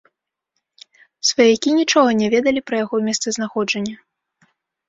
[1.29, 3.95] Сваякі нічога не ведалі пра яго месцазнаходжанне.